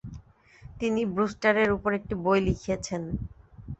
[0.79, 3.01] তিনি ব্রুস্টার এর উপর একটি বই লিখেছেন।